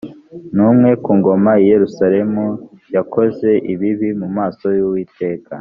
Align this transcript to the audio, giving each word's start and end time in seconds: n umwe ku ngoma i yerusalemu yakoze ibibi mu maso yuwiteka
n 0.55 0.57
umwe 0.69 0.91
ku 1.03 1.11
ngoma 1.19 1.51
i 1.61 1.65
yerusalemu 1.71 2.45
yakoze 2.95 3.49
ibibi 3.73 4.09
mu 4.21 4.27
maso 4.37 4.65
yuwiteka 4.77 5.47